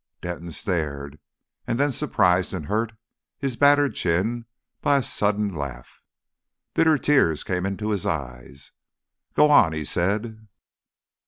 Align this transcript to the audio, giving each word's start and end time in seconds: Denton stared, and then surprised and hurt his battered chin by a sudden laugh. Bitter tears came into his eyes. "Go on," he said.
Denton 0.23 0.49
stared, 0.49 1.19
and 1.67 1.79
then 1.79 1.91
surprised 1.91 2.55
and 2.55 2.65
hurt 2.65 2.93
his 3.37 3.55
battered 3.55 3.93
chin 3.93 4.47
by 4.81 4.97
a 4.97 5.03
sudden 5.03 5.53
laugh. 5.53 6.01
Bitter 6.73 6.97
tears 6.97 7.43
came 7.43 7.67
into 7.67 7.91
his 7.91 8.03
eyes. 8.03 8.71
"Go 9.35 9.51
on," 9.51 9.73
he 9.73 9.85
said. 9.85 10.47